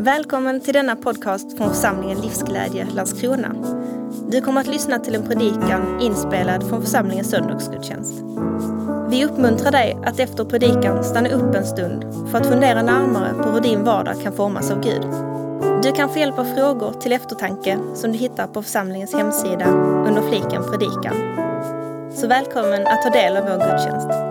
Välkommen 0.00 0.60
till 0.60 0.74
denna 0.74 0.96
podcast 0.96 1.56
från 1.56 1.74
församlingen 1.74 2.20
Livsglädje 2.20 2.86
Landskrona. 2.94 3.54
Du 4.28 4.40
kommer 4.40 4.60
att 4.60 4.66
lyssna 4.66 4.98
till 4.98 5.14
en 5.14 5.22
predikan 5.22 6.00
inspelad 6.00 6.68
från 6.68 6.82
församlingens 6.82 7.30
söndagsgudstjänst. 7.30 8.14
Vi 9.10 9.24
uppmuntrar 9.24 9.70
dig 9.70 9.98
att 10.04 10.20
efter 10.20 10.44
predikan 10.44 11.04
stanna 11.04 11.28
upp 11.28 11.54
en 11.54 11.66
stund 11.66 12.04
för 12.30 12.38
att 12.38 12.46
fundera 12.46 12.82
närmare 12.82 13.34
på 13.42 13.50
hur 13.50 13.60
din 13.60 13.84
vardag 13.84 14.22
kan 14.22 14.32
formas 14.32 14.70
av 14.70 14.80
Gud. 14.80 15.06
Du 15.82 15.92
kan 15.92 16.08
få 16.08 16.18
hjälp 16.18 16.38
av 16.38 16.44
frågor 16.44 16.92
till 17.00 17.12
eftertanke 17.12 17.78
som 17.94 18.12
du 18.12 18.18
hittar 18.18 18.46
på 18.46 18.62
församlingens 18.62 19.14
hemsida 19.14 19.66
under 20.08 20.22
fliken 20.28 20.62
predikan. 20.70 21.16
Så 22.14 22.26
välkommen 22.26 22.86
att 22.86 23.02
ta 23.02 23.10
del 23.10 23.36
av 23.36 23.42
vår 23.42 23.70
gudstjänst. 23.70 24.29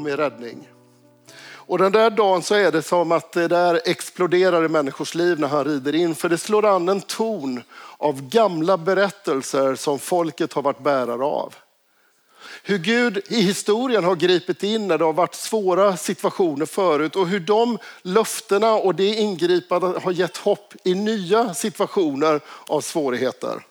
Och 0.00 0.04
med 0.04 0.18
räddning. 0.18 0.68
Och 1.70 1.78
den 1.78 1.92
där 1.92 2.10
dagen 2.10 2.42
så 2.42 2.54
är 2.54 2.72
det 2.72 2.82
som 2.82 3.12
att 3.12 3.32
det 3.32 3.48
där 3.48 3.80
exploderar 3.84 4.64
i 4.64 4.68
människors 4.68 5.14
liv 5.14 5.40
när 5.40 5.48
han 5.48 5.64
rider 5.64 5.94
in. 5.94 6.14
För 6.14 6.28
det 6.28 6.38
slår 6.38 6.66
an 6.66 6.88
en 6.88 7.00
ton 7.00 7.62
av 7.98 8.28
gamla 8.28 8.76
berättelser 8.76 9.74
som 9.74 9.98
folket 9.98 10.52
har 10.52 10.62
varit 10.62 10.82
bärare 10.82 11.24
av. 11.24 11.54
Hur 12.62 12.78
Gud 12.78 13.22
i 13.28 13.40
historien 13.40 14.04
har 14.04 14.16
gripit 14.16 14.62
in 14.62 14.88
när 14.88 14.98
det 14.98 15.04
har 15.04 15.12
varit 15.12 15.34
svåra 15.34 15.96
situationer 15.96 16.66
förut 16.66 17.16
och 17.16 17.28
hur 17.28 17.40
de 17.40 17.78
löftena 18.02 18.72
och 18.72 18.94
det 18.94 19.14
ingripandet 19.14 20.02
har 20.02 20.12
gett 20.12 20.36
hopp 20.36 20.74
i 20.84 20.94
nya 20.94 21.54
situationer 21.54 22.40
av 22.66 22.80
svårigheter. 22.80 23.66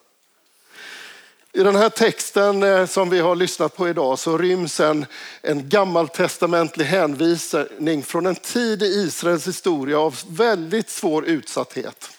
I 1.54 1.64
den 1.64 1.76
här 1.76 1.90
texten 1.90 2.64
eh, 2.64 2.86
som 2.86 3.10
vi 3.10 3.20
har 3.20 3.36
lyssnat 3.36 3.76
på 3.76 3.90
idag 3.90 4.20
så 4.20 4.38
ryms 4.38 4.80
en, 4.80 5.06
en 5.42 5.70
gammaltestamentlig 5.70 6.86
hänvisning 6.86 8.04
från 8.04 8.26
en 8.26 8.36
tid 8.36 8.84
i 8.84 8.86
Israels 8.86 9.48
historia 9.48 10.00
av 10.00 10.20
väldigt 10.30 10.90
svår 10.90 11.26
utsatthet. 11.26 12.10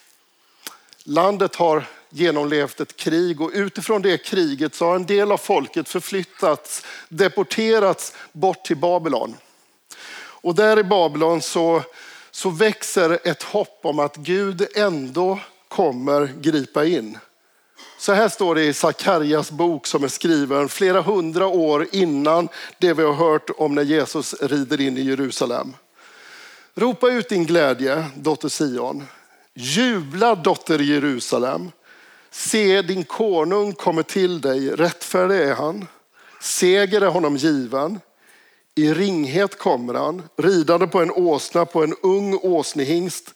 Landet 1.05 1.57
har 1.57 1.87
genomlevt 2.09 2.81
ett 2.81 2.97
krig 2.97 3.41
och 3.41 3.51
utifrån 3.55 4.03
det 4.03 4.19
kriget 4.19 4.75
så 4.75 4.87
har 4.87 4.97
en 4.97 5.07
del 5.07 5.33
av 5.33 5.39
folket 5.39 5.89
förflyttats, 5.89 6.87
deporterats 7.09 8.15
bort 8.33 8.65
till 8.65 8.77
Babylon. 8.77 9.37
Och 10.43 10.55
där 10.55 10.79
i 10.79 10.85
Babylon 10.85 11.43
så, 11.43 11.83
så 12.31 12.51
växer 12.51 13.19
ett 13.25 13.43
hopp 13.43 13.79
om 13.83 13.99
att 13.99 14.17
Gud 14.17 14.67
ändå 14.75 15.41
kommer 15.69 16.27
gripa 16.27 16.85
in. 16.85 17.19
Så 18.01 18.13
här 18.13 18.29
står 18.29 18.55
det 18.55 18.65
i 18.65 18.73
Sakarjas 18.73 19.51
bok 19.51 19.87
som 19.87 20.05
är 20.05 20.09
skriven 20.09 20.69
flera 20.69 21.03
hundra 21.03 21.47
år 21.47 21.87
innan 21.93 22.49
det 22.79 22.93
vi 22.93 23.03
har 23.03 23.13
hört 23.13 23.51
om 23.57 23.75
när 23.75 23.83
Jesus 23.83 24.35
rider 24.43 24.81
in 24.81 24.99
i 24.99 25.01
Jerusalem. 25.01 25.77
Ropa 26.75 27.11
ut 27.11 27.29
din 27.29 27.47
glädje, 27.47 28.05
dotter 28.15 28.49
Sion. 28.49 29.07
Jubla, 29.55 30.35
dotter 30.35 30.79
Jerusalem. 30.79 31.71
Se, 32.31 32.83
din 32.83 33.05
konung 33.05 33.73
kommer 33.73 34.03
till 34.03 34.41
dig, 34.41 34.71
rättfärdig 34.71 35.37
är 35.37 35.55
han. 35.55 35.87
Seger 36.41 37.01
är 37.01 37.07
honom 37.07 37.37
given. 37.37 38.01
I 38.75 38.95
ringhet 38.95 39.59
kommer 39.59 39.95
han, 39.95 40.23
ridande 40.37 40.87
på 40.87 41.01
en 41.01 41.11
åsna, 41.11 41.67
på 41.67 41.85
en 41.85 41.95
ung 42.03 42.39
åsnehingst. 42.43 43.35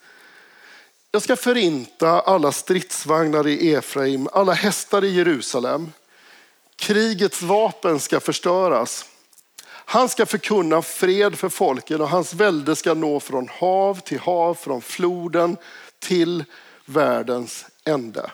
Jag 1.15 1.23
ska 1.23 1.37
förinta 1.37 2.21
alla 2.21 2.53
stridsvagnar 2.53 3.47
i 3.47 3.75
Efraim, 3.75 4.29
alla 4.33 4.53
hästar 4.53 5.05
i 5.05 5.15
Jerusalem. 5.15 5.93
Krigets 6.77 7.43
vapen 7.43 8.01
ska 8.01 8.21
förstöras. 8.21 9.05
Han 9.67 10.09
ska 10.09 10.27
förkunna 10.27 10.83
fred 10.83 11.39
för 11.39 11.49
folken 11.49 12.01
och 12.01 12.09
hans 12.09 12.35
välde 12.35 12.77
ska 12.77 12.95
nå 12.95 13.21
från 13.21 13.49
hav 13.49 14.01
till 14.01 14.19
hav, 14.19 14.55
från 14.55 14.83
floden 14.83 15.57
till 15.99 16.45
världens 16.85 17.67
ände. 17.85 18.31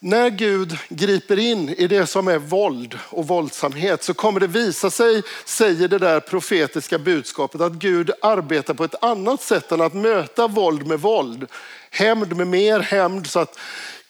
När 0.00 0.30
Gud 0.30 0.78
griper 0.88 1.38
in 1.38 1.68
i 1.68 1.86
det 1.86 2.06
som 2.06 2.28
är 2.28 2.38
våld 2.38 2.98
och 3.08 3.26
våldsamhet 3.26 4.02
så 4.02 4.14
kommer 4.14 4.40
det 4.40 4.46
visa 4.46 4.90
sig, 4.90 5.22
säger 5.44 5.88
det 5.88 5.98
där 5.98 6.20
profetiska 6.20 6.98
budskapet, 6.98 7.60
att 7.60 7.72
Gud 7.72 8.10
arbetar 8.22 8.74
på 8.74 8.84
ett 8.84 9.04
annat 9.04 9.42
sätt 9.42 9.72
än 9.72 9.80
att 9.80 9.94
möta 9.94 10.46
våld 10.46 10.86
med 10.86 11.00
våld. 11.00 11.46
Hämnd 11.90 12.36
med 12.36 12.46
mer 12.46 12.80
hämnd 12.80 13.26
så 13.26 13.38
att 13.40 13.58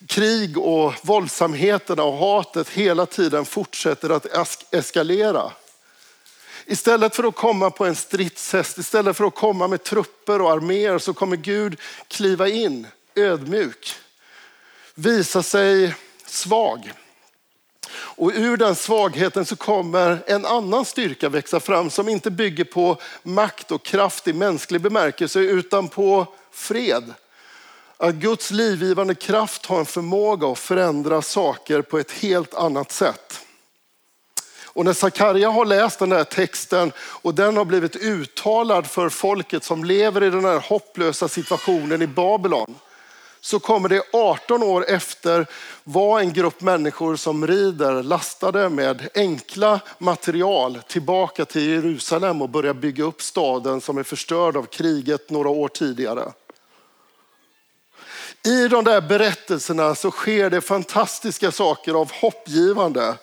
krig 0.06 0.58
och 0.58 0.94
våldsamheterna 1.02 2.02
och 2.02 2.18
hatet 2.18 2.68
hela 2.68 3.06
tiden 3.06 3.44
fortsätter 3.44 4.10
att 4.10 4.74
eskalera. 4.74 5.52
Istället 6.66 7.16
för 7.16 7.24
att 7.24 7.34
komma 7.34 7.70
på 7.70 7.84
en 7.84 7.96
stridshäst, 7.96 8.78
istället 8.78 9.16
för 9.16 9.24
att 9.24 9.34
komma 9.34 9.68
med 9.68 9.82
trupper 9.82 10.40
och 10.40 10.50
arméer 10.50 10.98
så 10.98 11.14
kommer 11.14 11.36
Gud 11.36 11.80
kliva 12.08 12.48
in 12.48 12.86
ödmjuk 13.14 13.96
visa 14.98 15.42
sig 15.42 15.94
svag. 16.26 16.92
Och 17.96 18.32
ur 18.34 18.56
den 18.56 18.74
svagheten 18.74 19.44
så 19.44 19.56
kommer 19.56 20.24
en 20.26 20.46
annan 20.46 20.84
styrka 20.84 21.28
växa 21.28 21.60
fram 21.60 21.90
som 21.90 22.08
inte 22.08 22.30
bygger 22.30 22.64
på 22.64 23.00
makt 23.22 23.70
och 23.70 23.84
kraft 23.84 24.28
i 24.28 24.32
mänsklig 24.32 24.80
bemärkelse 24.80 25.40
utan 25.40 25.88
på 25.88 26.26
fred. 26.52 27.14
Att 27.96 28.14
Guds 28.14 28.50
livgivande 28.50 29.14
kraft 29.14 29.66
har 29.66 29.78
en 29.78 29.86
förmåga 29.86 30.48
att 30.48 30.58
förändra 30.58 31.22
saker 31.22 31.82
på 31.82 31.98
ett 31.98 32.10
helt 32.10 32.54
annat 32.54 32.92
sätt. 32.92 33.40
Och 34.64 34.84
när 34.84 34.92
Sakarja 34.92 35.50
har 35.50 35.64
läst 35.64 35.98
den 35.98 36.12
här 36.12 36.24
texten 36.24 36.92
och 36.98 37.34
den 37.34 37.56
har 37.56 37.64
blivit 37.64 37.96
uttalad 37.96 38.86
för 38.86 39.08
folket 39.08 39.64
som 39.64 39.84
lever 39.84 40.22
i 40.22 40.30
den 40.30 40.44
här 40.44 40.58
hopplösa 40.58 41.28
situationen 41.28 42.02
i 42.02 42.06
Babylon 42.06 42.74
så 43.40 43.58
kommer 43.58 43.88
det 43.88 44.02
18 44.12 44.62
år 44.62 44.84
efter 44.88 45.46
vara 45.84 46.20
en 46.20 46.32
grupp 46.32 46.60
människor 46.60 47.16
som 47.16 47.46
rider 47.46 48.02
lastade 48.02 48.68
med 48.68 49.08
enkla 49.14 49.80
material 49.98 50.78
tillbaka 50.88 51.44
till 51.44 51.68
Jerusalem 51.68 52.42
och 52.42 52.48
börjar 52.48 52.74
bygga 52.74 53.04
upp 53.04 53.22
staden 53.22 53.80
som 53.80 53.98
är 53.98 54.02
förstörd 54.02 54.56
av 54.56 54.62
kriget 54.62 55.30
några 55.30 55.48
år 55.48 55.68
tidigare. 55.68 56.32
I 58.46 58.68
de 58.68 58.84
där 58.84 59.00
berättelserna 59.00 59.94
så 59.94 60.10
sker 60.10 60.50
det 60.50 60.60
fantastiska 60.60 61.52
saker 61.52 61.94
av 61.94 62.12
hoppgivande. 62.12 63.14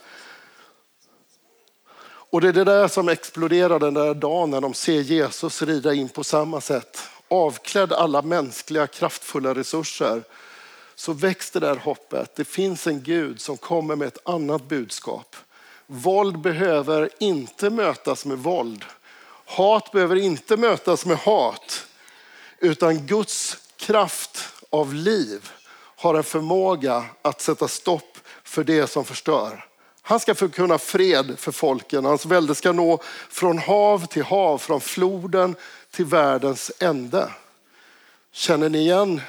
Och 2.34 2.41
det 2.41 2.47
är 2.47 2.53
det 2.53 2.63
där 2.63 2.88
som 2.88 3.09
exploderar 3.09 3.80
den 3.80 3.94
där 3.94 4.13
dagen 4.13 4.50
när 4.50 4.62
de 4.62 4.74
ser 4.74 5.01
Jesus 5.01 5.62
rida 5.62 5.94
in 5.94 6.09
på 6.09 6.24
samma 6.24 6.62
sätt 6.62 7.00
avklädd 7.33 7.94
alla 7.94 8.21
mänskliga 8.21 8.88
kraftfulla 8.88 9.55
resurser 9.55 10.23
så 10.95 11.13
växte 11.13 11.59
där 11.59 11.75
hoppet. 11.75 12.35
Det 12.35 12.45
finns 12.45 12.88
en 12.88 13.03
Gud 13.03 13.41
som 13.41 13.57
kommer 13.57 13.95
med 13.95 14.07
ett 14.07 14.27
annat 14.29 14.67
budskap. 14.67 15.35
Våld 15.88 16.39
behöver 16.39 17.09
inte 17.19 17.69
mötas 17.69 18.25
med 18.25 18.38
våld. 18.38 18.85
Hat 19.45 19.91
behöver 19.91 20.16
inte 20.16 20.57
mötas 20.57 21.05
med 21.05 21.17
hat. 21.17 21.85
Utan 22.59 23.05
Guds 23.05 23.57
kraft 23.77 24.50
av 24.69 24.94
liv 24.94 25.51
har 25.95 26.15
en 26.15 26.23
förmåga 26.23 27.05
att 27.21 27.41
sätta 27.41 27.67
stopp 27.67 28.17
för 28.44 28.63
det 28.63 28.88
som 28.88 29.05
förstör. 29.05 29.65
Han 30.01 30.19
ska 30.19 30.35
förkunna 30.35 30.77
fred 30.77 31.35
för 31.38 31.51
folken. 31.51 32.05
Hans 32.05 32.25
välde 32.25 32.55
ska 32.55 32.71
nå 32.71 33.00
från 33.29 33.57
hav 33.57 34.05
till 34.05 34.23
hav, 34.23 34.57
från 34.57 34.81
floden 34.81 35.55
till 35.94 36.06
världens 36.06 36.72
ände. 36.80 37.31
Känner 38.31 38.70
ni 38.70 38.78
igen 38.78 39.22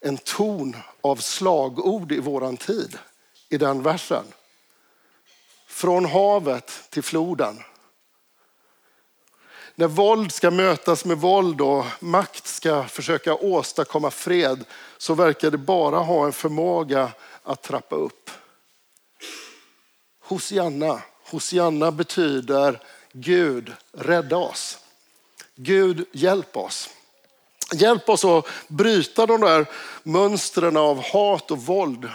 en 0.00 0.18
ton 0.18 0.76
av 1.00 1.16
slagord 1.16 2.12
i 2.12 2.20
våran 2.20 2.56
tid 2.56 2.98
i 3.48 3.58
den 3.58 3.82
versen? 3.82 4.24
Från 5.66 6.04
havet 6.04 6.72
till 6.90 7.02
floden. 7.02 7.62
När 9.74 9.86
våld 9.86 10.32
ska 10.32 10.50
mötas 10.50 11.04
med 11.04 11.18
våld 11.18 11.60
och 11.60 11.84
makt 12.00 12.46
ska 12.46 12.84
försöka 12.84 13.34
åstadkomma 13.34 14.10
fred 14.10 14.64
så 14.98 15.14
verkar 15.14 15.50
det 15.50 15.58
bara 15.58 15.98
ha 15.98 16.26
en 16.26 16.32
förmåga 16.32 17.12
att 17.42 17.62
trappa 17.62 17.96
upp. 17.96 18.30
Hosianna. 20.20 21.02
Hosianna 21.30 21.90
betyder 21.90 22.82
Gud 23.12 23.72
rädda 23.92 24.36
oss. 24.36 24.81
Gud 25.56 26.06
hjälp 26.12 26.56
oss. 26.56 26.90
Hjälp 27.74 28.08
oss 28.08 28.24
att 28.24 28.46
bryta 28.68 29.26
de 29.26 29.40
där 29.40 29.66
mönstren 30.02 30.76
av 30.76 31.04
hat 31.04 31.50
och 31.50 31.58
våld 31.58 32.08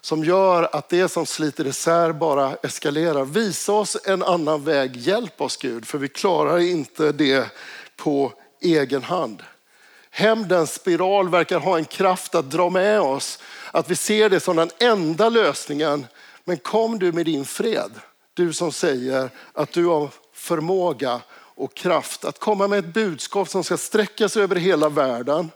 som 0.00 0.24
gör 0.24 0.68
att 0.72 0.88
det 0.88 1.08
som 1.08 1.26
sliter 1.26 1.66
isär 1.66 2.12
bara 2.12 2.56
eskalerar. 2.62 3.24
Visa 3.24 3.72
oss 3.72 3.96
en 4.04 4.22
annan 4.22 4.64
väg. 4.64 4.96
Hjälp 4.96 5.40
oss 5.40 5.56
Gud, 5.56 5.86
för 5.86 5.98
vi 5.98 6.08
klarar 6.08 6.58
inte 6.58 7.12
det 7.12 7.50
på 7.96 8.32
egen 8.60 9.02
hand. 9.02 9.42
Hämndens 10.10 10.74
spiral 10.74 11.28
verkar 11.28 11.58
ha 11.58 11.78
en 11.78 11.84
kraft 11.84 12.34
att 12.34 12.50
dra 12.50 12.70
med 12.70 13.00
oss. 13.00 13.38
Att 13.70 13.90
vi 13.90 13.96
ser 13.96 14.30
det 14.30 14.40
som 14.40 14.56
den 14.56 14.70
enda 14.78 15.28
lösningen 15.28 16.06
Men 16.44 16.56
kom 16.56 16.98
du 16.98 17.12
med 17.12 17.26
din 17.26 17.44
fred, 17.44 17.90
du 18.34 18.52
som 18.52 18.72
säger 18.72 19.30
att 19.52 19.72
du 19.72 19.86
har 19.86 20.08
förmåga 20.32 21.20
och 21.60 21.74
kraft 21.74 22.24
att 22.24 22.38
komma 22.38 22.68
med 22.68 22.78
ett 22.78 22.94
budskap 22.94 23.48
som 23.48 23.64
ska 23.64 23.76
sträcka 23.76 24.28
sig 24.28 24.42
över 24.42 24.56
hela 24.56 24.88
världen. 24.88 25.50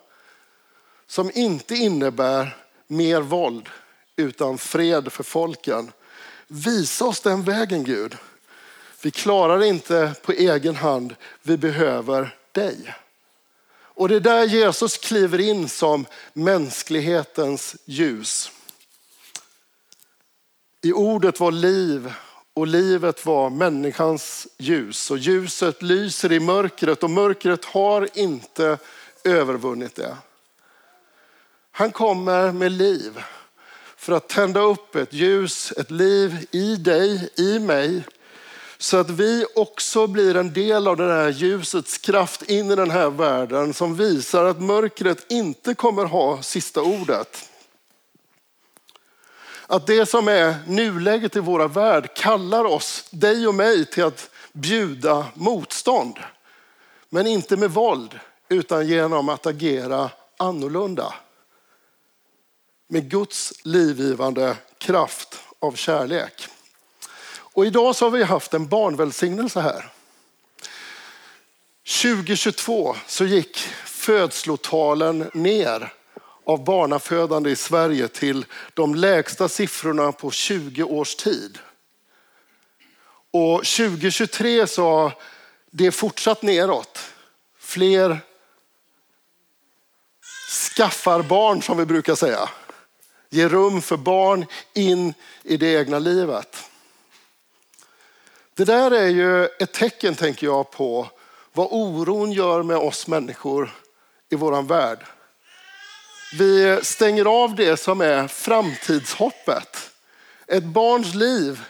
Som 1.06 1.31
inte 1.35 1.75
innebär 1.75 2.56
mer 2.87 3.21
våld 3.21 3.69
utan 4.17 4.59
fred 4.59 5.12
för 5.12 5.23
folken. 5.23 5.93
Visa 6.47 7.05
oss 7.05 7.21
den 7.21 7.43
vägen 7.43 7.85
Gud. 7.85 8.17
Vi 9.03 9.11
klarar 9.11 9.62
inte 9.62 10.15
på 10.23 10.33
egen 10.33 10.77
hand, 10.77 11.15
vi 11.43 11.56
behöver 11.56 12.37
dig. 12.53 12.95
Och 13.75 14.09
det 14.09 14.17
är 14.17 14.21
där 14.21 14.45
Jesus 14.45 14.99
kliver 14.99 15.41
in 15.41 15.69
som 15.69 16.06
mänsklighetens 16.33 17.77
ljus. 17.85 18.51
I 20.83 20.93
ordet 20.93 21.41
var 21.41 21.53
liv 21.53 22.12
och 22.55 22.67
livet 22.67 23.27
var 23.27 23.51
människans 23.51 24.47
ljus. 24.59 25.11
Och 25.11 25.19
ljuset 25.19 25.83
lyser 25.83 26.33
i 26.33 26.41
mörkret 26.41 27.03
och 27.03 27.11
mörkret 27.11 27.65
har 27.65 28.09
inte 28.15 28.79
övervunnit 29.25 29.95
det. 29.95 30.17
Han 31.71 31.93
kommer 31.93 32.53
med 32.53 32.73
liv 32.73 33.23
för 33.97 34.12
att 34.12 34.29
tända 34.29 34.61
upp 34.61 34.97
ett 34.97 35.12
ljus, 35.12 35.73
ett 35.73 35.91
liv 35.91 36.47
i 36.51 36.77
dig, 36.77 37.29
i 37.37 37.59
mig. 37.59 38.03
Så 38.79 38.97
att 38.97 39.11
vi 39.11 39.45
också 39.55 40.06
blir 40.06 40.37
en 40.37 40.53
del 40.53 40.89
av 40.89 40.97
det 40.97 41.12
här 41.12 41.29
ljusets 41.29 41.99
kraft 41.99 42.43
in 42.43 42.71
i 42.71 42.77
den 42.77 42.91
här 42.91 43.11
världen 43.11 43.75
som 43.75 43.97
visar 43.97 44.45
att 44.45 44.61
mörkret 44.61 45.33
inte 45.33 45.75
kommer 45.75 46.05
ha 46.05 46.43
sista 46.43 46.83
ordet. 46.83 47.51
Att 49.67 49.87
det 49.87 50.07
som 50.07 50.29
är 50.29 50.55
nuläget 50.67 51.37
i 51.37 51.41
våra 51.41 51.69
värld 51.69 52.17
kallar 52.17 52.65
oss, 52.65 53.05
dig 53.11 53.47
och 53.47 53.55
mig, 53.55 53.87
till 53.87 54.05
att 54.05 54.31
bjuda 54.53 55.27
motstånd. 55.35 56.19
Men 57.09 57.27
inte 57.27 57.57
med 57.57 57.71
våld, 57.71 58.21
utan 58.49 58.87
genom 58.87 59.29
att 59.29 59.47
agera 59.47 60.11
annorlunda. 60.37 61.15
Med 62.89 63.11
Guds 63.11 63.53
livgivande 63.63 64.57
kraft 64.79 65.41
av 65.59 65.73
kärlek. 65.73 66.49
Och 67.37 67.67
idag 67.67 67.97
så 67.97 68.05
har 68.05 68.11
vi 68.11 68.23
haft 68.23 68.55
en 68.55 68.69
barnvälsignelse 68.69 69.61
här. 69.61 69.91
2022 72.03 72.97
så 73.07 73.25
gick 73.25 73.57
födslotalen 73.85 75.31
ner 75.35 75.93
av 76.46 76.64
barnafödande 76.64 77.50
i 77.50 77.56
Sverige 77.56 78.08
till 78.08 78.46
de 78.75 78.94
lägsta 78.94 79.49
siffrorna 79.49 80.12
på 80.12 80.31
20 80.31 80.82
års 80.82 81.14
tid. 81.14 81.58
Och 83.31 83.64
2023 83.64 84.67
så 84.67 85.12
det 85.70 85.87
det 85.87 85.93
fortsatt 85.93 86.43
neråt. 86.43 86.99
Fler 87.58 88.20
skaffar 90.76 91.23
barn 91.23 91.62
som 91.62 91.79
vi 91.79 91.87
brukar 91.87 92.14
säga. 92.14 92.49
Ger 93.31 93.49
rum 93.49 93.82
för 93.82 93.96
barn 93.96 94.46
in 94.73 95.14
i 95.43 95.56
det 95.56 95.75
egna 95.75 95.99
livet. 95.99 96.70
Det 98.55 98.64
där 98.64 98.91
är 98.91 99.08
ju 99.08 99.44
ett 99.44 99.73
tecken, 99.73 100.14
tänker 100.14 100.46
jag, 100.46 100.70
på 100.70 101.08
vad 101.52 101.69
oron 101.70 102.32
gör 102.32 102.62
med 102.62 102.76
oss 102.76 103.06
människor 103.06 103.75
i 104.29 104.37
våran 104.37 104.67
värld. 104.67 105.06
Vi 106.39 106.79
stänger 106.83 107.25
av 107.25 107.55
det 107.55 107.77
som 107.77 108.01
är 108.01 108.29
framtidshoppet. 108.29 109.91
Ett 110.47 110.65
barns 110.65 111.15
liv 111.15 111.61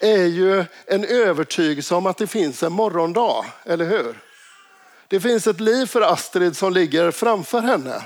är 0.00 0.24
ju 0.24 0.64
en 0.86 1.04
övertygelse 1.04 1.94
om 1.94 2.06
att 2.06 2.16
det 2.16 2.26
finns 2.26 2.62
en 2.62 2.72
morgondag, 2.72 3.44
eller 3.64 3.84
hur? 3.84 4.22
Det 5.08 5.20
finns 5.20 5.46
ett 5.46 5.60
liv 5.60 5.86
för 5.86 6.00
Astrid 6.00 6.56
som 6.56 6.72
ligger 6.72 7.10
framför 7.10 7.60
henne. 7.60 8.02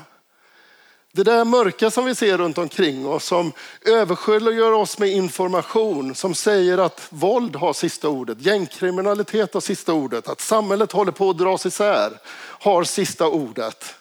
Det 1.12 1.22
där 1.22 1.44
mörka 1.44 1.90
som 1.90 2.04
vi 2.04 2.14
ser 2.14 2.38
runt 2.38 2.58
omkring 2.58 3.06
oss 3.06 3.24
som 3.24 3.52
översköljer 3.82 4.72
oss 4.72 4.98
med 4.98 5.08
information 5.08 6.14
som 6.14 6.34
säger 6.34 6.78
att 6.78 7.06
våld 7.10 7.56
har 7.56 7.72
sista 7.72 8.08
ordet, 8.08 8.40
gängkriminalitet 8.40 9.54
har 9.54 9.60
sista 9.60 9.92
ordet, 9.92 10.28
att 10.28 10.40
samhället 10.40 10.92
håller 10.92 11.12
på 11.12 11.30
att 11.30 11.38
dras 11.38 11.66
isär 11.66 12.12
har 12.60 12.84
sista 12.84 13.26
ordet. 13.26 13.94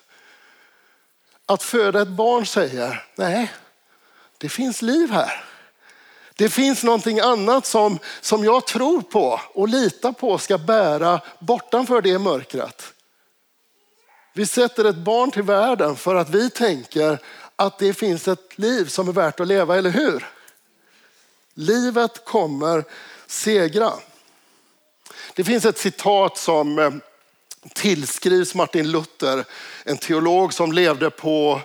Att 1.50 1.64
föda 1.64 2.02
ett 2.02 2.08
barn 2.08 2.46
säger, 2.46 3.04
nej, 3.16 3.52
det 4.38 4.50
finns 4.50 4.82
liv 4.82 5.12
här. 5.12 5.44
Det 6.36 6.50
finns 6.50 6.84
någonting 6.84 7.20
annat 7.20 7.66
som, 7.66 8.00
som 8.22 8.44
jag 8.44 8.68
tror 8.68 9.02
på 9.02 9.42
och 9.54 9.68
litar 9.68 10.12
på 10.12 10.38
ska 10.38 10.58
bära 10.58 11.22
bortanför 11.40 12.02
det 12.02 12.20
mörkret. 12.20 12.94
Vi 14.34 14.46
sätter 14.46 14.86
ett 14.86 14.96
barn 14.96 15.32
till 15.32 15.44
världen 15.44 15.96
för 15.96 16.16
att 16.16 16.30
vi 16.30 16.50
tänker 16.50 17.20
att 17.56 17.80
det 17.80 17.94
finns 17.94 18.28
ett 18.28 18.60
liv 18.60 18.86
som 18.86 19.08
är 19.08 19.14
värt 19.14 19.40
att 19.40 19.48
leva, 19.48 19.78
eller 19.78 19.90
hur? 19.90 20.28
Livet 21.54 22.26
kommer 22.26 22.84
segra. 23.28 23.94
Det 25.36 25.44
finns 25.44 25.66
ett 25.66 25.78
citat 25.78 26.38
som 26.38 26.80
eh, 26.80 26.92
tillskrivs 27.70 28.56
Martin 28.56 28.92
Luther, 28.92 29.46
en 29.84 29.98
teolog 29.98 30.54
som 30.54 30.72
levde 30.72 31.10
på 31.10 31.62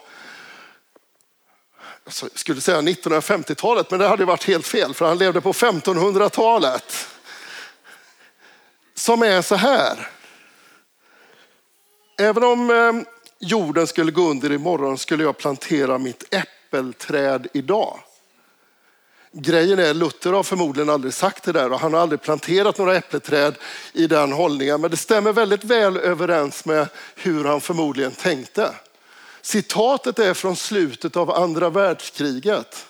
jag 2.04 2.14
skulle 2.34 2.60
säga 2.60 2.80
1950-talet, 2.80 3.90
men 3.90 4.00
det 4.00 4.08
hade 4.08 4.24
varit 4.24 4.44
helt 4.44 4.66
fel 4.66 4.94
för 4.94 5.06
han 5.06 5.18
levde 5.18 5.40
på 5.40 5.52
1500-talet. 5.52 7.08
Som 8.94 9.22
är 9.22 9.42
så 9.42 9.54
här. 9.54 10.08
Även 12.18 12.44
om 12.44 12.70
eh, 12.70 12.92
jorden 13.38 13.86
skulle 13.86 14.12
gå 14.12 14.30
under 14.30 14.52
imorgon 14.52 14.98
skulle 14.98 15.24
jag 15.24 15.38
plantera 15.38 15.98
mitt 15.98 16.34
äppelträd 16.34 17.46
idag. 17.52 18.00
Grejen 19.34 19.78
är, 19.78 19.94
Luther 19.94 20.32
har 20.32 20.42
förmodligen 20.42 20.90
aldrig 20.90 21.14
sagt 21.14 21.44
det 21.44 21.52
där 21.52 21.72
och 21.72 21.80
han 21.80 21.92
har 21.92 22.00
aldrig 22.00 22.22
planterat 22.22 22.78
några 22.78 22.96
äppelträd 22.96 23.54
i 23.92 24.06
den 24.06 24.32
hållningen. 24.32 24.80
Men 24.80 24.90
det 24.90 24.96
stämmer 24.96 25.32
väldigt 25.32 25.64
väl 25.64 25.96
överens 25.96 26.64
med 26.64 26.88
hur 27.16 27.44
han 27.44 27.60
förmodligen 27.60 28.12
tänkte. 28.12 28.74
Citatet 29.42 30.18
är 30.18 30.34
från 30.34 30.56
slutet 30.56 31.16
av 31.16 31.30
andra 31.30 31.70
världskriget. 31.70 32.86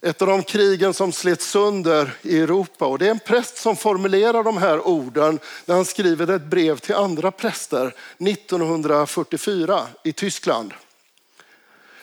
Ett 0.00 0.22
av 0.22 0.28
de 0.28 0.42
krigen 0.42 0.94
som 0.94 1.12
slet 1.12 1.42
sönder 1.42 2.10
i 2.22 2.40
Europa. 2.40 2.86
Och 2.86 2.98
det 2.98 3.06
är 3.06 3.10
en 3.10 3.18
präst 3.18 3.56
som 3.56 3.76
formulerar 3.76 4.44
de 4.44 4.56
här 4.56 4.88
orden 4.88 5.38
när 5.64 5.74
han 5.74 5.84
skriver 5.84 6.30
ett 6.30 6.42
brev 6.42 6.78
till 6.78 6.94
andra 6.94 7.30
präster 7.30 7.94
1944 8.18 9.86
i 10.04 10.12
Tyskland. 10.12 10.74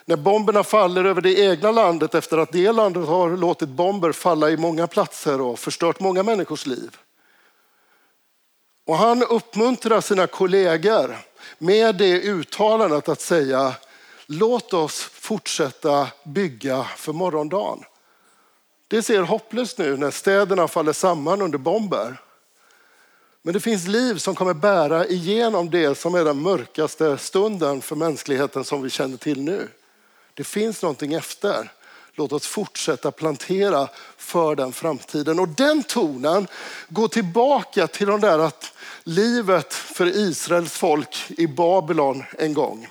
När 0.08 0.16
bomberna 0.16 0.64
faller 0.64 1.06
över 1.06 1.22
det 1.22 1.40
egna 1.40 1.72
landet 1.72 2.16
efter 2.16 2.38
att 2.38 2.52
det 2.52 2.72
landet 2.72 3.08
har 3.08 3.38
låtit 3.38 3.70
bomber 3.70 4.12
falla 4.12 4.50
i 4.50 4.58
många 4.58 4.88
platser 4.88 5.42
och 5.42 5.60
förstört 5.60 6.00
många 6.00 6.24
människors 6.24 6.66
liv. 6.66 6.98
Och 8.86 8.98
han 8.98 9.24
uppmuntrar 9.24 10.02
sina 10.02 10.28
kollegor 10.28 11.18
med 11.58 11.96
det 11.96 12.22
uttalandet 12.22 13.10
att 13.10 13.22
säga 13.22 13.74
låt 14.26 14.74
oss 14.74 15.02
fortsätta 15.02 16.08
bygga 16.24 16.84
för 16.84 17.14
morgondagen. 17.14 17.84
Det 18.88 19.04
ser 19.04 19.22
hopplöst 19.22 19.78
nu 19.78 19.98
när 19.98 20.12
städerna 20.12 20.68
faller 20.68 20.94
samman 20.94 21.42
under 21.42 21.58
bomber. 21.58 22.22
Men 23.42 23.54
det 23.54 23.60
finns 23.60 23.88
liv 23.88 24.16
som 24.16 24.36
kommer 24.36 24.54
bära 24.54 25.06
igenom 25.06 25.70
det 25.70 25.98
som 25.98 26.16
är 26.16 26.26
den 26.26 26.42
mörkaste 26.42 27.18
stunden 27.18 27.82
för 27.82 27.96
mänskligheten 27.96 28.64
som 28.64 28.82
vi 28.82 28.90
känner 28.90 29.18
till 29.18 29.42
nu. 29.42 29.68
Det 30.36 30.44
finns 30.44 30.82
någonting 30.82 31.14
efter. 31.14 31.72
Låt 32.14 32.32
oss 32.32 32.48
fortsätta 32.48 33.12
plantera 33.12 33.88
för 34.18 34.56
den 34.56 34.74
framtiden. 34.74 35.40
Och 35.40 35.48
den 35.48 35.84
tonen 35.84 36.48
går 36.90 37.08
tillbaka 37.08 37.88
till 37.88 38.08
de 38.08 38.22
där 38.22 38.40
att 38.40 38.74
livet 39.04 39.74
för 39.74 40.06
Israels 40.06 40.72
folk 40.72 41.26
i 41.30 41.48
Babylon 41.48 42.24
en 42.38 42.54
gång. 42.54 42.88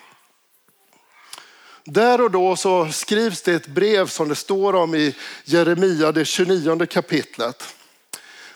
Där 1.85 2.21
och 2.21 2.31
då 2.31 2.57
så 2.57 2.89
skrivs 2.93 3.43
det 3.43 3.53
ett 3.53 3.67
brev 3.67 4.07
som 4.07 4.29
det 4.29 4.35
står 4.35 4.75
om 4.75 4.95
i 4.95 5.15
Jeremia, 5.45 6.13
det 6.13 6.25
29 6.25 6.87
kapitlet. 6.87 7.75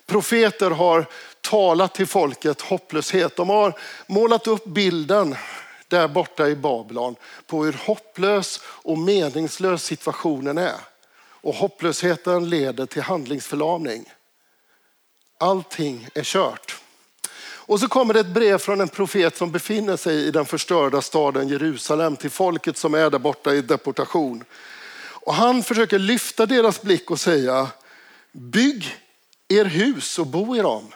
Profeter 0.07 0.71
har 0.71 1.07
talat 1.41 1.95
till 1.95 2.07
folket 2.07 2.61
hopplöshet. 2.61 3.37
De 3.37 3.49
har 3.49 3.79
målat 4.07 4.47
upp 4.47 4.65
bilden 4.65 5.37
där 5.89 6.09
borta 6.09 6.49
i 6.49 6.57
Babylon 6.57 7.17
på 7.47 7.65
hur 7.65 7.73
hopplös 7.73 8.61
och 8.65 8.99
meningslös 8.99 9.85
situationen 9.85 10.59
är. 10.59 10.81
Och 11.41 11.55
hopplösheten 11.55 12.51
leder 12.51 12.87
till 12.87 13.03
handlingsförlamning. 13.03 14.05
Allting 15.39 16.09
är 16.15 16.23
kört. 16.23 16.77
Och 17.69 17.81
så 17.81 17.89
kommer 17.89 18.15
det 18.15 18.21
ett 18.21 18.35
brev 18.35 18.59
från 18.59 18.81
en 18.81 18.89
profet 18.89 19.37
som 19.37 19.53
befinner 19.53 19.97
sig 19.97 20.17
i 20.27 20.31
den 20.31 20.45
förstörda 20.45 21.03
staden 21.03 21.49
Jerusalem 21.49 22.17
till 22.17 22.31
folket 22.31 22.77
som 22.77 22.95
är 22.95 23.11
där 23.11 23.19
borta 23.19 23.55
i 23.55 23.63
deportation. 23.63 24.45
Och 25.29 25.35
han 25.35 25.63
försöker 25.63 25.99
lyfta 25.99 26.47
deras 26.47 26.83
blick 26.83 27.11
och 27.11 27.21
säga, 27.21 27.69
bygg 28.33 28.97
er 29.49 29.65
hus 29.65 30.19
och 30.19 30.27
bo 30.27 30.57
i 30.57 30.59
dem. 30.59 30.93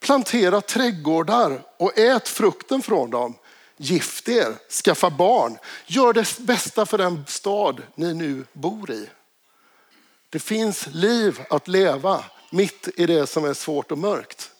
Plantera 0.00 0.60
trädgårdar 0.60 1.62
och 1.76 1.98
ät 1.98 2.28
frukten 2.28 2.82
från 2.82 3.10
dem. 3.10 3.34
Gift 3.82 4.28
er, 4.28 4.54
skaffa 4.70 5.10
barn, 5.10 5.58
gör 5.86 6.12
det 6.12 6.38
bästa 6.38 6.86
för 6.86 6.98
den 6.98 7.24
stad 7.28 7.82
ni 7.94 8.14
nu 8.14 8.44
bor 8.52 8.90
i. 8.90 9.08
Det 10.30 10.38
finns 10.38 10.86
liv 10.86 11.40
att 11.50 11.68
leva 11.68 12.24
mitt 12.50 12.88
i 12.96 13.06
det 13.06 13.26
som 13.26 13.44
är 13.44 13.54
svårt 13.54 13.92
och 13.92 13.98
mörkt. 13.98 14.50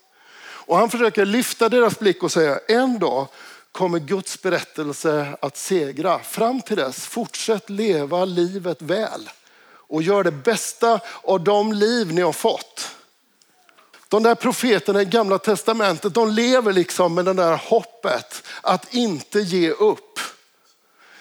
Och 0.42 0.76
han 0.76 0.90
försöker 0.90 1.24
lyfta 1.24 1.68
deras 1.68 1.98
blick 1.98 2.22
och 2.22 2.32
säga, 2.32 2.60
en 2.68 2.98
dag 2.98 3.26
kommer 3.72 3.98
Guds 3.98 4.42
berättelse 4.42 5.36
att 5.42 5.56
segra. 5.56 6.18
Fram 6.18 6.62
till 6.62 6.76
dess, 6.76 7.06
fortsätt 7.06 7.70
leva 7.70 8.24
livet 8.24 8.82
väl 8.82 9.30
och 9.66 10.02
gör 10.02 10.24
det 10.24 10.32
bästa 10.32 11.00
av 11.22 11.44
de 11.44 11.72
liv 11.72 12.12
ni 12.14 12.20
har 12.20 12.32
fått. 12.32 12.96
De 14.10 14.22
där 14.22 14.34
profeterna 14.34 15.02
i 15.02 15.04
gamla 15.04 15.38
testamentet, 15.38 16.14
de 16.14 16.30
lever 16.30 16.72
liksom 16.72 17.14
med 17.14 17.24
det 17.24 17.32
där 17.32 17.56
hoppet 17.56 18.42
att 18.60 18.94
inte 18.94 19.40
ge 19.40 19.70
upp. 19.70 20.18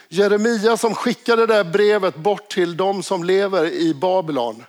Jeremia 0.08 0.78
som 0.78 0.96
skickade 0.96 1.46
det 1.46 1.54
där 1.54 1.64
brevet 1.64 2.16
bort 2.16 2.50
till 2.50 2.78
de 2.78 3.04
som 3.04 3.24
lever 3.24 3.66
i 3.66 3.94
Babylon. 3.94 4.64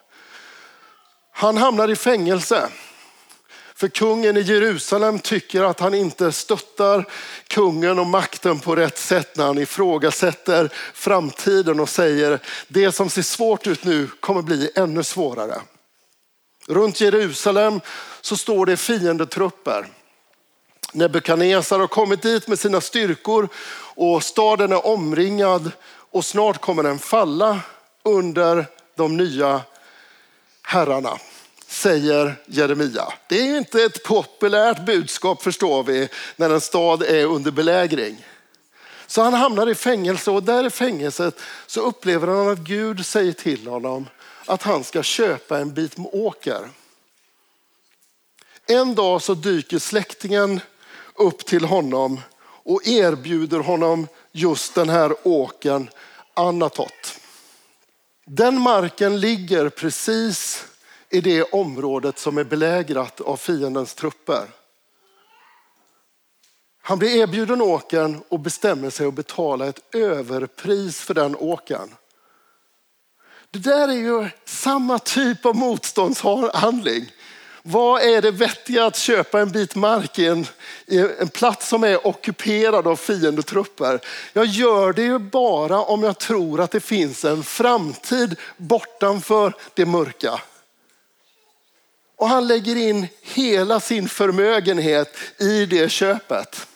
Han 1.32 1.56
hamnar 1.56 1.88
i 1.90 1.96
fängelse. 1.96 2.68
För 3.74 3.88
kungen 3.88 4.36
i 4.36 4.40
Jerusalem 4.40 5.18
tycker 5.18 5.62
att 5.62 5.80
han 5.80 5.94
inte 5.94 6.32
stöttar 6.32 7.04
kungen 7.46 7.98
och 7.98 8.06
makten 8.06 8.60
på 8.60 8.76
rätt 8.76 8.98
sätt 8.98 9.36
när 9.36 9.46
han 9.46 9.58
ifrågasätter 9.58 10.72
framtiden 10.94 11.80
och 11.80 11.88
säger 11.88 12.38
det 12.68 12.92
som 12.92 13.10
ser 13.10 13.22
svårt 13.22 13.66
ut 13.66 13.84
nu 13.84 14.06
kommer 14.20 14.42
bli 14.42 14.70
ännu 14.74 15.04
svårare. 15.04 15.60
Runt 16.70 17.00
Jerusalem 17.00 17.80
så 18.20 18.36
står 18.36 18.66
det 18.66 18.76
fiendetrupper. 18.76 19.86
Nebukadnessar 20.92 21.78
har 21.78 21.86
kommit 21.86 22.22
dit 22.22 22.48
med 22.48 22.58
sina 22.58 22.80
styrkor 22.80 23.48
och 23.94 24.24
staden 24.24 24.72
är 24.72 24.86
omringad 24.86 25.70
och 26.10 26.24
snart 26.24 26.60
kommer 26.60 26.82
den 26.82 26.98
falla 26.98 27.60
under 28.04 28.66
de 28.96 29.16
nya 29.16 29.60
herrarna 30.62 31.18
säger 31.70 32.34
Jeremia. 32.46 33.12
Det 33.28 33.40
är 33.40 33.56
inte 33.56 33.82
ett 33.82 34.04
populärt 34.04 34.86
budskap 34.86 35.42
förstår 35.42 35.82
vi 35.82 36.08
när 36.36 36.50
en 36.50 36.60
stad 36.60 37.02
är 37.02 37.24
under 37.24 37.50
belägring. 37.50 38.26
Så 39.10 39.22
han 39.22 39.34
hamnar 39.34 39.70
i 39.70 39.74
fängelse 39.74 40.30
och 40.30 40.42
där 40.42 40.66
i 40.66 40.70
fängelset 40.70 41.40
så 41.66 41.80
upplever 41.80 42.26
han 42.26 42.48
att 42.48 42.58
Gud 42.58 43.06
säger 43.06 43.32
till 43.32 43.66
honom 43.66 44.08
att 44.46 44.62
han 44.62 44.84
ska 44.84 45.02
köpa 45.02 45.58
en 45.58 45.74
bit 45.74 45.98
åker. 46.12 46.68
En 48.66 48.94
dag 48.94 49.22
så 49.22 49.34
dyker 49.34 49.78
släktingen 49.78 50.60
upp 51.14 51.46
till 51.46 51.64
honom 51.64 52.20
och 52.42 52.86
erbjuder 52.86 53.58
honom 53.58 54.08
just 54.32 54.74
den 54.74 54.88
här 54.88 55.14
åkern 55.22 55.90
Anatot. 56.34 57.18
Den 58.26 58.60
marken 58.60 59.20
ligger 59.20 59.68
precis 59.68 60.66
i 61.08 61.20
det 61.20 61.42
området 61.42 62.18
som 62.18 62.38
är 62.38 62.44
belägrat 62.44 63.20
av 63.20 63.36
fiendens 63.36 63.94
trupper. 63.94 64.59
Han 66.90 66.98
blir 66.98 67.16
erbjuden 67.16 67.60
åkern 67.62 68.20
och 68.28 68.40
bestämmer 68.40 68.90
sig 68.90 69.06
att 69.06 69.14
betala 69.14 69.66
ett 69.66 69.94
överpris 69.94 71.00
för 71.00 71.14
den 71.14 71.36
åkern. 71.36 71.94
Det 73.50 73.58
där 73.58 73.88
är 73.88 73.92
ju 73.92 74.28
samma 74.44 74.98
typ 74.98 75.46
av 75.46 75.56
motståndshandling. 75.56 77.12
Vad 77.62 78.02
är 78.02 78.22
det 78.22 78.30
vettiga 78.30 78.86
att 78.86 78.96
köpa 78.96 79.40
en 79.40 79.50
bit 79.50 79.74
mark 79.74 80.18
i 80.18 80.26
en, 80.26 80.46
i 80.86 80.98
en 80.98 81.28
plats 81.28 81.68
som 81.68 81.84
är 81.84 82.06
ockuperad 82.06 82.86
av 82.86 82.96
fiendetrupper? 82.96 84.00
Jag 84.32 84.46
gör 84.46 84.92
det 84.92 85.02
ju 85.02 85.18
bara 85.18 85.80
om 85.80 86.02
jag 86.02 86.18
tror 86.18 86.60
att 86.60 86.70
det 86.70 86.80
finns 86.80 87.24
en 87.24 87.42
framtid 87.42 88.36
bortanför 88.56 89.52
det 89.74 89.86
mörka. 89.86 90.40
Och 92.16 92.28
han 92.28 92.46
lägger 92.46 92.76
in 92.76 93.06
hela 93.22 93.80
sin 93.80 94.08
förmögenhet 94.08 95.16
i 95.38 95.66
det 95.66 95.88
köpet. 95.88 96.66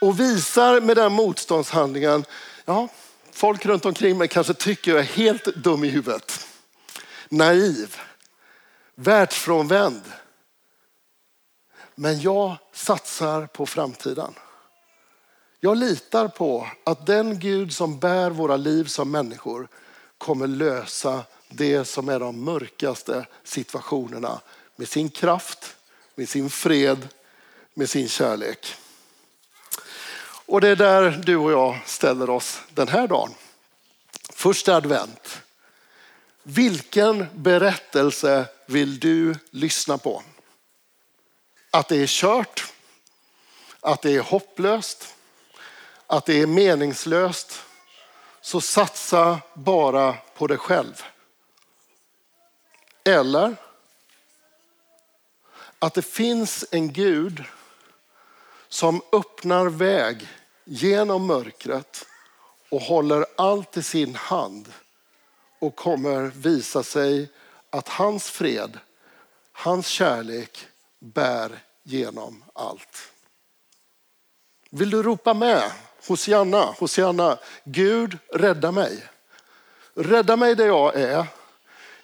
Och 0.00 0.20
visar 0.20 0.80
med 0.80 0.96
den 0.96 1.12
motståndshandlingen, 1.12 2.24
ja, 2.64 2.88
folk 3.32 3.66
runt 3.66 3.84
omkring 3.84 4.18
mig 4.18 4.28
kanske 4.28 4.54
tycker 4.54 4.90
jag 4.90 5.00
är 5.00 5.04
helt 5.04 5.44
dum 5.44 5.84
i 5.84 5.88
huvudet. 5.88 6.46
Naiv, 7.28 7.96
världsfrånvänd. 8.94 10.02
Men 11.94 12.20
jag 12.20 12.56
satsar 12.72 13.46
på 13.46 13.66
framtiden. 13.66 14.34
Jag 15.60 15.76
litar 15.76 16.28
på 16.28 16.68
att 16.84 17.06
den 17.06 17.38
Gud 17.38 17.72
som 17.72 17.98
bär 17.98 18.30
våra 18.30 18.56
liv 18.56 18.84
som 18.84 19.10
människor 19.10 19.68
kommer 20.18 20.46
lösa 20.46 21.24
det 21.48 21.84
som 21.84 22.08
är 22.08 22.20
de 22.20 22.44
mörkaste 22.44 23.26
situationerna 23.44 24.40
med 24.76 24.88
sin 24.88 25.08
kraft, 25.08 25.76
med 26.14 26.28
sin 26.28 26.50
fred, 26.50 27.08
med 27.74 27.90
sin 27.90 28.08
kärlek. 28.08 28.74
Och 30.48 30.60
det 30.60 30.68
är 30.68 30.76
där 30.76 31.10
du 31.10 31.36
och 31.36 31.52
jag 31.52 31.78
ställer 31.86 32.30
oss 32.30 32.60
den 32.70 32.88
här 32.88 33.08
dagen. 33.08 33.34
Första 34.32 34.76
advent. 34.76 35.42
Vilken 36.42 37.26
berättelse 37.34 38.46
vill 38.66 39.00
du 39.00 39.34
lyssna 39.50 39.98
på? 39.98 40.22
Att 41.70 41.88
det 41.88 41.96
är 41.96 42.06
kört, 42.06 42.72
att 43.80 44.02
det 44.02 44.10
är 44.10 44.20
hopplöst, 44.20 45.14
att 46.06 46.26
det 46.26 46.42
är 46.42 46.46
meningslöst. 46.46 47.62
Så 48.40 48.60
satsa 48.60 49.40
bara 49.54 50.14
på 50.36 50.46
dig 50.46 50.58
själv. 50.58 51.02
Eller 53.04 53.56
att 55.78 55.94
det 55.94 56.02
finns 56.02 56.64
en 56.70 56.92
Gud 56.92 57.44
som 58.68 59.02
öppnar 59.12 59.66
väg 59.66 60.28
genom 60.64 61.26
mörkret 61.26 62.06
och 62.68 62.80
håller 62.80 63.26
allt 63.36 63.76
i 63.76 63.82
sin 63.82 64.14
hand 64.14 64.72
och 65.58 65.76
kommer 65.76 66.22
visa 66.22 66.82
sig 66.82 67.32
att 67.70 67.88
hans 67.88 68.30
fred, 68.30 68.78
hans 69.52 69.86
kärlek 69.86 70.66
bär 70.98 71.58
genom 71.82 72.44
allt. 72.52 73.12
Vill 74.70 74.90
du 74.90 75.02
ropa 75.02 75.34
med? 75.34 75.72
Hosianna, 76.08 76.64
Hosianna, 76.78 77.38
Gud 77.64 78.18
rädda 78.32 78.72
mig. 78.72 79.02
Rädda 79.94 80.36
mig 80.36 80.54
där 80.54 80.66
jag 80.66 80.94
är 80.94 81.26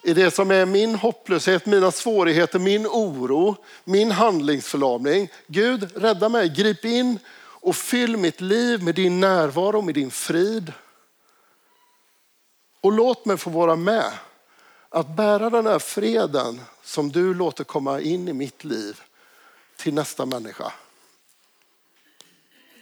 i 0.05 0.13
det 0.13 0.31
som 0.31 0.51
är 0.51 0.65
min 0.65 0.95
hopplöshet, 0.95 1.65
mina 1.65 1.91
svårigheter, 1.91 2.59
min 2.59 2.87
oro, 2.87 3.55
min 3.83 4.11
handlingsförlamning. 4.11 5.29
Gud, 5.47 5.91
rädda 5.95 6.29
mig, 6.29 6.49
grip 6.49 6.85
in 6.85 7.19
och 7.37 7.75
fyll 7.75 8.17
mitt 8.17 8.41
liv 8.41 8.83
med 8.83 8.95
din 8.95 9.19
närvaro, 9.19 9.81
med 9.81 9.95
din 9.95 10.11
frid. 10.11 10.73
Och 12.81 12.91
låt 12.91 13.25
mig 13.25 13.37
få 13.37 13.49
vara 13.49 13.75
med 13.75 14.11
att 14.89 15.15
bära 15.15 15.49
den 15.49 15.65
här 15.65 15.79
freden 15.79 16.61
som 16.83 17.11
du 17.11 17.33
låter 17.33 17.63
komma 17.63 18.01
in 18.01 18.27
i 18.27 18.33
mitt 18.33 18.63
liv 18.63 19.01
till 19.75 19.93
nästa 19.93 20.25
människa. 20.25 20.73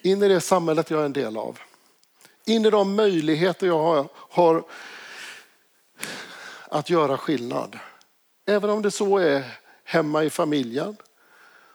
In 0.01 0.23
i 0.23 0.27
det 0.27 0.41
samhället 0.41 0.89
jag 0.89 1.01
är 1.01 1.05
en 1.05 1.13
del 1.13 1.37
av. 1.37 1.59
In 2.45 2.65
i 2.65 2.69
de 2.69 2.95
möjligheter 2.95 3.67
jag 3.67 3.83
har, 3.83 4.07
har 4.13 4.63
att 6.73 6.89
göra 6.89 7.17
skillnad. 7.17 7.79
Även 8.45 8.69
om 8.69 8.81
det 8.81 8.91
så 8.91 9.17
är 9.17 9.59
hemma 9.83 10.23
i 10.23 10.29
familjen, 10.29 10.97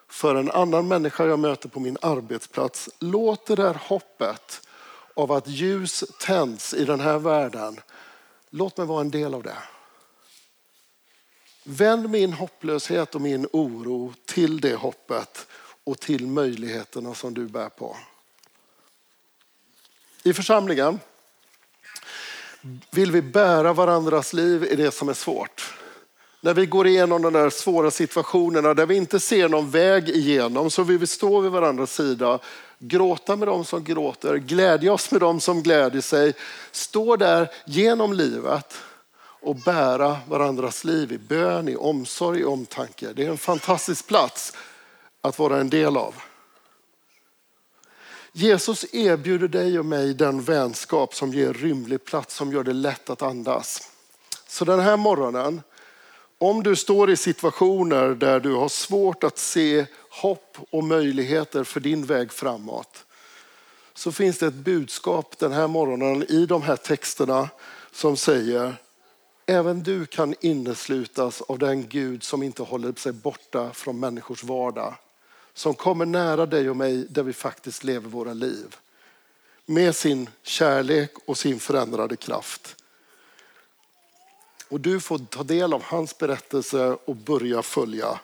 för 0.09 0.35
en 0.35 0.50
annan 0.50 0.88
människa 0.88 1.26
jag 1.26 1.38
möter 1.38 1.69
på 1.69 1.81
min 1.81 1.99
arbetsplats. 2.02 2.88
Låt 2.99 3.47
det 3.47 3.55
där 3.55 3.75
hoppet 3.75 4.69
av 5.14 5.33
att 5.33 5.49
ljus 5.49 6.05
tänds 6.21 6.75
i 6.75 6.85
den 6.85 7.00
här 7.00 7.19
världen, 7.19 7.81
låt 8.50 8.76
mig 8.76 8.87
vara 8.87 9.00
en 9.00 9.11
del 9.11 9.35
av 9.35 9.43
det. 9.43 9.57
Vänd 11.64 12.11
min 12.11 12.33
hopplöshet 12.33 13.14
och 13.14 13.21
min 13.21 13.47
oro 13.52 14.14
till 14.25 14.61
det 14.61 14.75
hoppet 14.75 15.47
och 15.85 16.00
till 16.00 16.26
möjligheterna 16.26 17.14
som 17.14 17.35
du 17.35 17.47
bär 17.47 17.69
på. 17.69 17.97
I 20.23 20.33
församlingen 20.33 21.00
vill 22.91 23.12
vi 23.12 23.23
bära 23.23 23.73
varandras 23.73 24.33
liv 24.33 24.65
i 24.65 24.77
det 24.77 24.91
som 24.91 25.09
är 25.09 25.15
svårt. 25.15 25.75
När 26.41 26.55
vi 26.55 26.67
går 26.67 26.87
igenom 26.87 27.23
de 27.23 27.33
där 27.33 27.50
svåra 27.50 27.91
situationerna 27.91 28.75
där 28.75 28.87
vi 28.87 28.97
inte 28.97 29.21
ser 29.21 29.49
någon 29.49 29.71
väg 29.71 30.09
igenom 30.09 30.71
så 30.71 30.83
vill 30.83 30.99
vi 30.99 31.07
stå 31.07 31.41
vid 31.41 31.50
varandras 31.50 31.95
sida 31.95 32.38
gråta 32.79 33.37
med 33.37 33.49
dem 33.49 33.65
som 33.65 33.85
gråter, 33.85 34.37
glädja 34.37 34.93
oss 34.93 35.11
med 35.11 35.21
dem 35.21 35.41
som 35.41 35.62
glädjer 35.62 36.03
sig. 36.03 36.35
Stå 36.73 37.17
där 37.17 37.50
genom 37.67 38.12
livet 38.12 38.75
och 39.41 39.57
bära 39.57 40.17
varandras 40.29 40.85
liv 40.85 41.12
i 41.12 41.19
bön, 41.19 41.69
i 41.69 41.77
omsorg, 41.77 42.41
i 42.41 42.45
omtanke. 42.45 43.12
Det 43.17 43.27
är 43.27 43.31
en 43.31 43.38
fantastisk 43.38 44.07
plats 44.07 44.53
att 45.21 45.38
vara 45.38 45.61
en 45.61 45.71
del 45.71 45.97
av. 45.97 46.15
Jesus 48.32 48.94
erbjuder 48.94 49.49
dig 49.49 49.78
och 49.78 49.87
mig 49.87 50.14
den 50.14 50.42
vänskap 50.42 51.14
som 51.14 51.32
ger 51.32 51.52
rymlig 51.52 52.04
plats, 52.04 52.35
som 52.35 52.52
gör 52.52 52.64
det 52.64 52.73
lätt 52.73 53.11
att 53.11 53.23
andas. 53.23 53.90
Så 54.47 54.64
den 54.64 54.80
här 54.80 54.97
morgonen, 54.97 55.62
om 56.38 56.62
du 56.62 56.76
står 56.76 57.11
i 57.11 57.16
situationer 57.16 58.08
där 58.08 58.40
du 58.40 58.54
har 58.54 58.68
svårt 58.68 59.25
att 59.25 59.38
se 59.38 59.87
hopp 60.11 60.58
och 60.70 60.85
möjligheter 60.85 61.64
för 61.64 61.80
din 61.80 62.04
väg 62.04 62.32
framåt, 62.32 63.04
så 63.94 64.12
finns 64.12 64.38
det 64.38 64.47
ett 64.47 64.54
budskap 64.54 65.38
den 65.38 65.52
här 65.52 65.66
morgonen 65.66 66.23
i 66.28 66.47
de 66.47 66.62
här 66.62 66.76
texterna 66.76 67.49
som 67.92 68.16
säger 68.16 68.76
Även 69.50 69.82
du 69.82 70.06
kan 70.06 70.35
inneslutas 70.40 71.42
av 71.42 71.58
den 71.58 71.88
Gud 71.88 72.23
som 72.23 72.42
inte 72.42 72.62
håller 72.62 72.92
sig 72.92 73.12
borta 73.12 73.73
från 73.73 74.00
människors 74.00 74.44
vardag. 74.44 74.94
Som 75.59 75.75
kommer 75.75 76.07
nära 76.07 76.47
dig 76.47 76.71
och 76.71 76.77
mig 76.77 77.07
där 77.09 77.23
vi 77.23 77.33
faktiskt 77.33 77.85
lever 77.85 78.09
våra 78.09 78.33
liv. 78.33 78.77
Med 79.67 79.97
sin 79.97 80.31
kärlek 80.43 81.12
och 81.27 81.38
sin 81.38 81.61
förändrade 81.61 82.17
kraft. 82.17 82.77
Och 84.69 84.81
du 84.81 85.00
får 85.00 85.19
ta 85.19 85.43
del 85.43 85.73
av 85.73 85.83
hans 85.83 86.19
berättelse 86.19 86.97
och 87.05 87.17
börja 87.17 87.62
följa. 87.62 88.21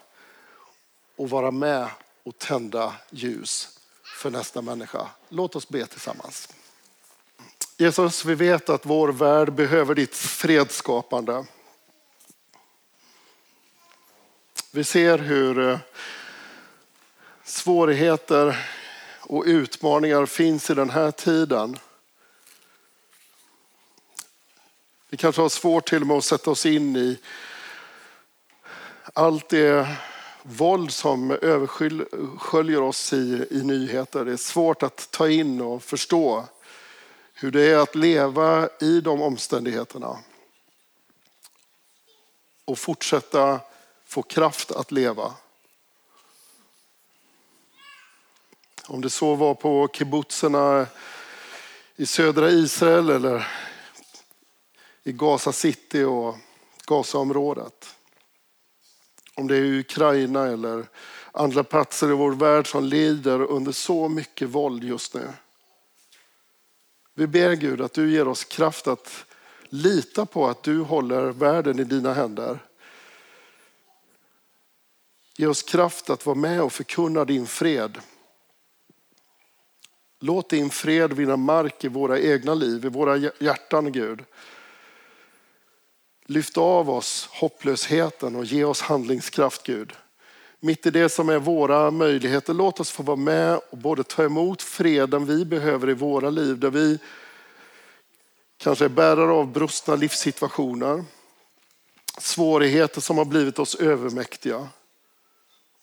Och 1.17 1.31
vara 1.31 1.51
med 1.51 1.89
och 2.23 2.39
tända 2.39 2.95
ljus 3.11 3.79
för 4.03 4.31
nästa 4.31 4.63
människa. 4.63 5.09
Låt 5.29 5.57
oss 5.57 5.69
be 5.69 5.87
tillsammans. 5.87 6.49
Jesus, 7.77 8.25
vi 8.25 8.35
vet 8.35 8.69
att 8.69 8.87
vår 8.87 9.09
värld 9.09 9.53
behöver 9.53 9.95
ditt 9.95 10.15
fredsskapande. 10.15 11.45
Vi 14.71 14.85
ser 14.85 15.19
hur 15.19 15.59
eh, 15.59 15.79
svårigheter 17.45 18.69
och 19.21 19.45
utmaningar 19.47 20.27
finns 20.27 20.71
i 20.71 20.75
den 20.75 20.91
här 20.91 21.11
tiden. 21.11 21.79
Vi 25.11 25.17
kanske 25.17 25.43
har 25.43 25.49
svårt 25.49 25.89
till 25.89 26.01
och 26.01 26.07
med 26.07 26.17
att 26.17 26.25
sätta 26.25 26.51
oss 26.51 26.67
in 26.67 26.97
i 26.97 27.19
allt 29.13 29.49
det 29.49 29.97
våld 30.43 30.93
som 30.93 31.31
översköljer 31.31 32.81
oss 32.81 33.13
i, 33.13 33.47
i 33.51 33.63
nyheter. 33.63 34.25
Det 34.25 34.33
är 34.33 34.37
svårt 34.37 34.83
att 34.83 35.11
ta 35.11 35.29
in 35.29 35.61
och 35.61 35.83
förstå 35.83 36.45
hur 37.35 37.51
det 37.51 37.63
är 37.63 37.79
att 37.79 37.95
leva 37.95 38.69
i 38.81 39.01
de 39.01 39.23
omständigheterna 39.23 40.19
och 42.65 42.79
fortsätta 42.79 43.61
få 44.05 44.23
kraft 44.23 44.71
att 44.71 44.93
leva. 44.93 45.35
Om 48.87 49.01
det 49.01 49.11
så 49.11 49.35
var 49.35 49.55
på 49.55 49.89
kibbutzerna 49.93 50.87
i 51.97 52.07
södra 52.07 52.51
Israel 52.51 53.11
eller 53.11 53.47
i 55.03 55.13
Gaza 55.13 55.53
City 55.53 56.03
och 56.03 56.37
Gazaområdet. 56.87 57.97
Om 59.35 59.47
det 59.47 59.57
är 59.57 59.61
i 59.61 59.79
Ukraina 59.79 60.47
eller 60.47 60.87
andra 61.33 61.65
platser 61.65 62.11
i 62.11 62.13
vår 62.13 62.33
värld 62.33 62.71
som 62.71 62.85
lider 62.85 63.43
under 63.43 63.73
så 63.73 64.09
mycket 64.09 64.49
våld 64.49 64.85
just 64.85 65.15
nu. 65.15 65.29
Vi 67.15 67.27
ber 67.27 67.53
Gud 67.53 67.81
att 67.81 67.93
du 67.93 68.13
ger 68.13 68.29
oss 68.29 68.45
kraft 68.45 68.87
att 68.87 69.25
lita 69.69 70.27
på 70.27 70.47
att 70.47 70.63
du 70.63 70.81
håller 70.81 71.27
världen 71.27 71.79
i 71.79 71.85
dina 71.85 72.15
händer. 72.15 72.59
Ge 75.37 75.47
oss 75.47 75.63
kraft 75.63 76.11
att 76.11 76.27
vara 76.27 76.37
med 76.37 76.63
och 76.63 76.73
förkunna 76.73 77.25
din 77.25 77.47
fred. 77.47 78.01
Låt 80.25 80.51
din 80.51 80.71
fred 80.71 81.13
vinna 81.13 81.37
mark 81.37 81.85
i 81.85 81.89
våra 81.89 82.21
egna 82.21 82.55
liv, 82.55 82.85
i 82.85 82.89
våra 82.89 83.17
hjärtan 83.17 83.93
Gud. 83.93 84.25
Lyft 86.27 86.59
av 86.59 86.91
oss 86.91 87.29
hopplösheten 87.33 88.37
och 88.37 88.45
ge 88.45 88.65
oss 88.65 88.81
handlingskraft 88.81 89.63
Gud. 89.63 89.93
Mitt 90.61 90.87
i 90.87 90.91
det 90.91 91.09
som 91.09 91.29
är 91.29 91.39
våra 91.39 91.91
möjligheter, 91.91 92.55
låt 92.55 92.81
oss 92.81 92.91
få 92.91 93.03
vara 93.03 93.17
med 93.17 93.61
och 93.71 93.79
både 93.79 94.05
ta 94.05 94.25
emot 94.25 94.63
freden 94.63 95.27
vi 95.27 95.45
behöver 95.45 95.91
i 95.91 95.95
våra 95.95 96.31
liv, 96.31 96.59
där 96.59 96.71
vi 96.71 96.99
kanske 98.57 98.85
är 98.85 98.89
bärare 98.89 99.33
av 99.33 99.53
brustna 99.53 99.95
livssituationer, 99.95 101.05
svårigheter 102.19 103.01
som 103.01 103.19
har 103.19 103.25
blivit 103.25 103.59
oss 103.59 103.75
övermäktiga. 103.75 104.69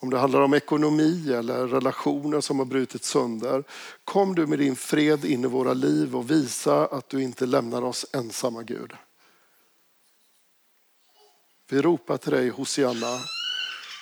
Om 0.01 0.09
det 0.09 0.17
handlar 0.17 0.41
om 0.41 0.53
ekonomi 0.53 1.33
eller 1.33 1.67
relationer 1.67 2.41
som 2.41 2.59
har 2.59 2.65
brutit 2.65 3.03
sönder. 3.03 3.63
Kom 4.03 4.35
du 4.35 4.47
med 4.47 4.59
din 4.59 4.75
fred 4.75 5.25
in 5.25 5.43
i 5.43 5.47
våra 5.47 5.73
liv 5.73 6.15
och 6.15 6.31
visa 6.31 6.85
att 6.85 7.09
du 7.09 7.23
inte 7.23 7.45
lämnar 7.45 7.81
oss 7.81 8.05
ensamma 8.13 8.63
Gud. 8.63 8.93
Vi 11.69 11.81
ropar 11.81 12.17
till 12.17 12.31
dig 12.31 12.49
Hosianna. 12.49 13.17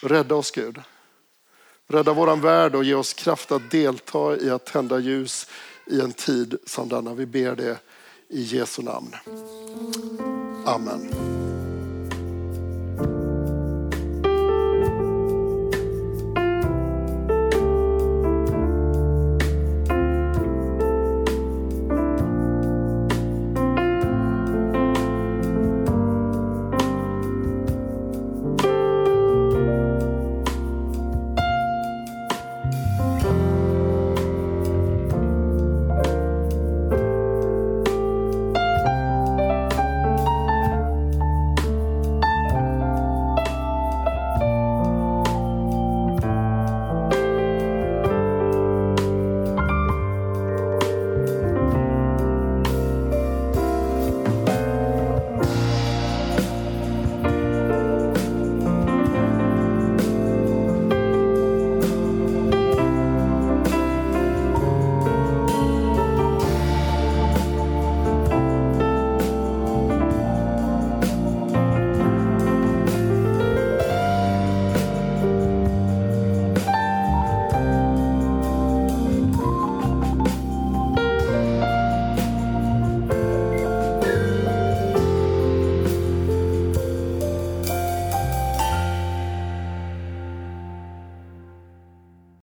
Rädda 0.04 0.36
oss 0.36 0.52
Gud. 0.52 0.82
Rädda 1.88 2.14
våran 2.14 2.42
värld 2.42 2.76
och 2.76 2.84
ge 2.84 2.94
oss 2.94 3.14
kraft 3.14 3.52
att 3.52 3.72
delta 3.72 4.38
i 4.38 4.50
att 4.50 4.66
tända 4.66 5.00
ljus 5.00 5.48
i 5.86 6.02
en 6.02 6.14
tid 6.14 6.58
som 6.66 6.90
denna. 6.90 7.14
Vi 7.14 7.26
ber 7.26 7.56
det 7.56 7.80
i 8.28 8.42
Jesu 8.42 8.82
namn. 8.82 9.16
Amen. 10.66 11.29